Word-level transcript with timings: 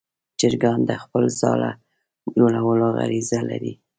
چرګان 0.39 0.79
د 0.85 0.91
خپل 1.03 1.23
ځاله 1.39 1.71
جوړولو 2.37 2.87
غریزه 2.97 3.39
لري. 3.49 3.73